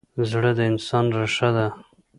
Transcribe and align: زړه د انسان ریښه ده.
زړه 0.29 0.51
د 0.57 0.59
انسان 0.71 1.05
ریښه 1.15 1.49
ده. 1.55 1.67